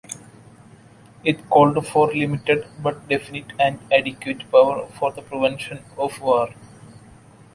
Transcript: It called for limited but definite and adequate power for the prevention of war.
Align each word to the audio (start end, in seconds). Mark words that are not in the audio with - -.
It 1.23 1.47
called 1.47 1.85
for 1.87 2.11
limited 2.11 2.65
but 2.81 3.07
definite 3.07 3.53
and 3.59 3.77
adequate 3.93 4.49
power 4.51 4.87
for 4.97 5.11
the 5.11 5.21
prevention 5.21 5.85
of 5.95 6.19
war. 6.19 6.49